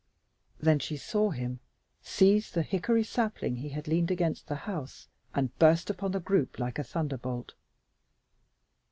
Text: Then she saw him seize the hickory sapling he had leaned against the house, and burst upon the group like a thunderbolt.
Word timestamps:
Then 0.59 0.79
she 0.79 0.97
saw 0.97 1.29
him 1.29 1.59
seize 2.01 2.49
the 2.49 2.63
hickory 2.63 3.03
sapling 3.03 3.57
he 3.57 3.69
had 3.69 3.87
leaned 3.87 4.09
against 4.09 4.47
the 4.47 4.55
house, 4.65 5.07
and 5.35 5.55
burst 5.59 5.91
upon 5.91 6.11
the 6.11 6.19
group 6.19 6.57
like 6.57 6.79
a 6.79 6.83
thunderbolt. 6.83 7.53